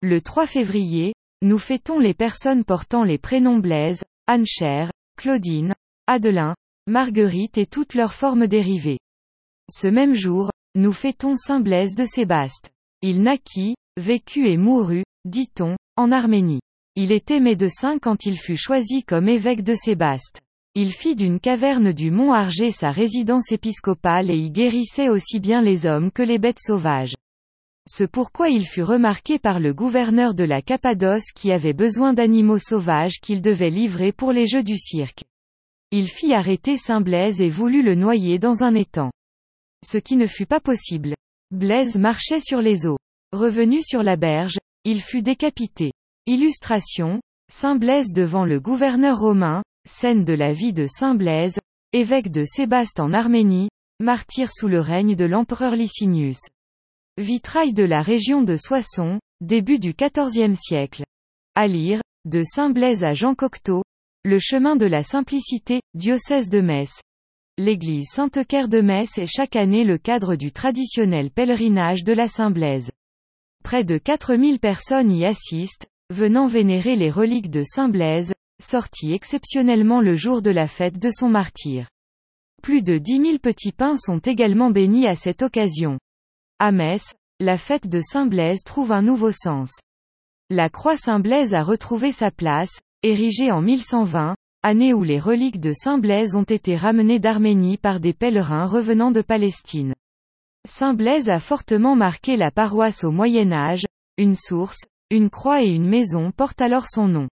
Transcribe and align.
Le 0.00 0.20
3 0.20 0.46
février, 0.46 1.12
nous 1.42 1.58
fêtons 1.58 1.98
les 1.98 2.14
personnes 2.14 2.62
portant 2.62 3.02
les 3.02 3.18
prénoms 3.18 3.58
Blaise, 3.58 4.04
Anne-Cher, 4.28 4.92
Claudine, 5.16 5.74
Adelin, 6.06 6.54
Marguerite 6.86 7.58
et 7.58 7.66
toutes 7.66 7.94
leurs 7.94 8.14
formes 8.14 8.46
dérivées. 8.46 9.00
Ce 9.68 9.88
même 9.88 10.14
jour, 10.14 10.52
nous 10.76 10.92
fêtons 10.92 11.34
Saint 11.34 11.58
Blaise 11.58 11.96
de 11.96 12.04
Sébaste. 12.04 12.70
Il 13.02 13.22
naquit, 13.22 13.74
vécut 14.00 14.46
et 14.46 14.56
mourut, 14.56 15.02
dit-on, 15.24 15.76
en 15.96 16.12
Arménie. 16.12 16.60
Il 16.94 17.10
était 17.10 17.40
médecin 17.40 17.98
quand 17.98 18.24
il 18.24 18.38
fut 18.38 18.56
choisi 18.56 19.02
comme 19.02 19.28
évêque 19.28 19.64
de 19.64 19.74
Sébaste. 19.74 20.42
Il 20.76 20.92
fit 20.92 21.16
d'une 21.16 21.40
caverne 21.40 21.92
du 21.92 22.12
mont 22.12 22.32
Argé 22.32 22.70
sa 22.70 22.92
résidence 22.92 23.50
épiscopale 23.50 24.30
et 24.30 24.38
y 24.38 24.52
guérissait 24.52 25.08
aussi 25.08 25.40
bien 25.40 25.60
les 25.60 25.86
hommes 25.86 26.12
que 26.12 26.22
les 26.22 26.38
bêtes 26.38 26.60
sauvages. 26.60 27.14
Ce 27.90 28.04
pourquoi 28.04 28.50
il 28.50 28.66
fut 28.66 28.82
remarqué 28.82 29.38
par 29.38 29.60
le 29.60 29.72
gouverneur 29.72 30.34
de 30.34 30.44
la 30.44 30.60
Cappadoce 30.60 31.32
qui 31.34 31.50
avait 31.52 31.72
besoin 31.72 32.12
d'animaux 32.12 32.58
sauvages 32.58 33.18
qu'il 33.22 33.40
devait 33.40 33.70
livrer 33.70 34.12
pour 34.12 34.30
les 34.30 34.46
jeux 34.46 34.62
du 34.62 34.76
cirque. 34.76 35.24
Il 35.90 36.06
fit 36.06 36.34
arrêter 36.34 36.76
Saint 36.76 37.00
Blaise 37.00 37.40
et 37.40 37.48
voulut 37.48 37.82
le 37.82 37.94
noyer 37.94 38.38
dans 38.38 38.62
un 38.62 38.74
étang. 38.74 39.10
Ce 39.86 39.96
qui 39.96 40.16
ne 40.16 40.26
fut 40.26 40.44
pas 40.44 40.60
possible. 40.60 41.14
Blaise 41.50 41.96
marchait 41.96 42.40
sur 42.40 42.60
les 42.60 42.86
eaux. 42.86 42.98
Revenu 43.32 43.80
sur 43.80 44.02
la 44.02 44.16
berge, 44.16 44.58
il 44.84 45.00
fut 45.00 45.22
décapité. 45.22 45.92
Illustration, 46.26 47.22
Saint 47.50 47.76
Blaise 47.76 48.12
devant 48.12 48.44
le 48.44 48.60
gouverneur 48.60 49.18
romain, 49.18 49.62
scène 49.88 50.26
de 50.26 50.34
la 50.34 50.52
vie 50.52 50.74
de 50.74 50.86
Saint 50.86 51.14
Blaise, 51.14 51.58
évêque 51.94 52.30
de 52.30 52.44
Sébaste 52.44 53.00
en 53.00 53.14
Arménie, 53.14 53.70
martyr 53.98 54.52
sous 54.52 54.68
le 54.68 54.80
règne 54.80 55.16
de 55.16 55.24
l'empereur 55.24 55.74
Licinius. 55.74 56.40
Vitrail 57.18 57.72
de 57.72 57.82
la 57.82 58.00
région 58.00 58.42
de 58.42 58.54
Soissons, 58.54 59.18
début 59.40 59.80
du 59.80 59.92
XIVe 59.92 60.54
siècle. 60.54 61.02
À 61.56 61.66
lire, 61.66 62.00
de 62.24 62.44
Saint-Blaise 62.44 63.02
à 63.02 63.12
Jean 63.12 63.34
Cocteau, 63.34 63.82
Le 64.24 64.38
chemin 64.38 64.76
de 64.76 64.86
la 64.86 65.02
simplicité, 65.02 65.80
diocèse 65.94 66.48
de 66.48 66.60
Metz. 66.60 67.00
L'église 67.56 68.06
Sainte-Caire 68.12 68.68
de 68.68 68.80
Metz 68.80 69.18
est 69.18 69.26
chaque 69.26 69.56
année 69.56 69.82
le 69.82 69.98
cadre 69.98 70.36
du 70.36 70.52
traditionnel 70.52 71.32
pèlerinage 71.32 72.04
de 72.04 72.12
la 72.12 72.28
Saint-Blaise. 72.28 72.92
Près 73.64 73.82
de 73.82 73.98
4000 73.98 74.60
personnes 74.60 75.10
y 75.10 75.24
assistent, 75.24 75.88
venant 76.10 76.46
vénérer 76.46 76.94
les 76.94 77.10
reliques 77.10 77.50
de 77.50 77.64
Saint-Blaise, 77.64 78.32
sorties 78.62 79.12
exceptionnellement 79.12 80.00
le 80.00 80.14
jour 80.14 80.40
de 80.40 80.52
la 80.52 80.68
fête 80.68 81.00
de 81.00 81.10
son 81.10 81.28
martyr. 81.28 81.88
Plus 82.62 82.84
de 82.84 82.96
10 82.96 83.16
000 83.16 83.38
petits 83.38 83.72
pains 83.72 83.96
sont 83.96 84.18
également 84.18 84.70
bénis 84.70 85.08
à 85.08 85.16
cette 85.16 85.42
occasion. 85.42 85.98
À 86.60 86.72
Metz, 86.72 87.14
la 87.38 87.56
fête 87.56 87.88
de 87.88 88.00
Saint-Blaise 88.00 88.64
trouve 88.64 88.90
un 88.90 89.00
nouveau 89.00 89.30
sens. 89.30 89.78
La 90.50 90.68
croix 90.68 90.96
Saint-Blaise 90.96 91.54
a 91.54 91.62
retrouvé 91.62 92.10
sa 92.10 92.32
place, 92.32 92.80
érigée 93.04 93.52
en 93.52 93.62
1120, 93.62 94.34
année 94.64 94.92
où 94.92 95.04
les 95.04 95.20
reliques 95.20 95.60
de 95.60 95.72
Saint-Blaise 95.72 96.34
ont 96.34 96.42
été 96.42 96.76
ramenées 96.76 97.20
d'Arménie 97.20 97.76
par 97.76 98.00
des 98.00 98.12
pèlerins 98.12 98.66
revenant 98.66 99.12
de 99.12 99.20
Palestine. 99.20 99.94
Saint-Blaise 100.66 101.28
a 101.28 101.38
fortement 101.38 101.94
marqué 101.94 102.36
la 102.36 102.50
paroisse 102.50 103.04
au 103.04 103.12
Moyen 103.12 103.52
Âge, 103.52 103.86
une 104.16 104.34
source, 104.34 104.80
une 105.10 105.30
croix 105.30 105.62
et 105.62 105.70
une 105.70 105.88
maison 105.88 106.32
portent 106.32 106.60
alors 106.60 106.88
son 106.88 107.06
nom. 107.06 107.28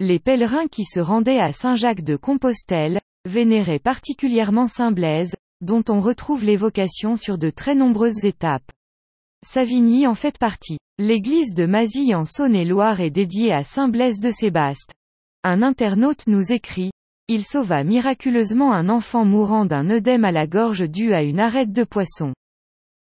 Les 0.00 0.18
pèlerins 0.18 0.66
qui 0.66 0.82
se 0.82 0.98
rendaient 0.98 1.38
à 1.38 1.52
Saint-Jacques 1.52 2.02
de 2.02 2.16
Compostelle, 2.16 3.00
vénéraient 3.24 3.78
particulièrement 3.78 4.66
Saint-Blaise, 4.66 5.36
dont 5.60 5.82
on 5.88 6.00
retrouve 6.00 6.44
l'évocation 6.44 7.16
sur 7.16 7.38
de 7.38 7.50
très 7.50 7.74
nombreuses 7.74 8.24
étapes. 8.24 8.70
Savigny 9.46 10.06
en 10.06 10.14
fait 10.14 10.38
partie. 10.38 10.78
L'église 10.98 11.54
de 11.54 11.66
Mazie 11.66 12.14
en 12.14 12.24
Saône-et-Loire 12.24 13.00
est 13.00 13.10
dédiée 13.10 13.52
à 13.52 13.62
Saint 13.62 13.88
Blaise 13.88 14.18
de 14.18 14.30
Sébaste. 14.30 14.92
Un 15.44 15.62
internaute 15.62 16.26
nous 16.26 16.52
écrit, 16.52 16.90
il 17.28 17.44
sauva 17.44 17.84
miraculeusement 17.84 18.72
un 18.72 18.88
enfant 18.88 19.24
mourant 19.24 19.64
d'un 19.64 19.90
œdème 19.90 20.24
à 20.24 20.32
la 20.32 20.46
gorge 20.46 20.88
dû 20.88 21.14
à 21.14 21.22
une 21.22 21.38
arête 21.38 21.72
de 21.72 21.84
poisson. 21.84 22.32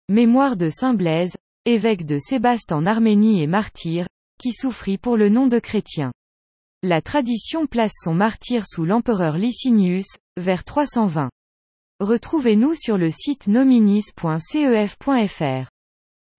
Mémoire 0.08 0.56
de 0.56 0.68
Saint 0.68 0.94
Blaise, 0.94 1.36
évêque 1.64 2.04
de 2.04 2.18
Sébaste 2.18 2.72
en 2.72 2.86
Arménie 2.86 3.42
et 3.42 3.46
martyr, 3.46 4.06
qui 4.38 4.52
souffrit 4.52 4.98
pour 4.98 5.16
le 5.16 5.28
nom 5.28 5.46
de 5.46 5.58
chrétien. 5.58 6.12
La 6.82 7.00
tradition 7.00 7.66
place 7.66 7.94
son 8.02 8.14
martyr 8.14 8.66
sous 8.66 8.84
l'empereur 8.84 9.36
Licinius, 9.36 10.06
vers 10.36 10.64
320. 10.64 11.30
Retrouvez-nous 12.00 12.74
sur 12.74 12.98
le 12.98 13.10
site 13.10 13.46
nominis.cef.fr. 13.46 15.75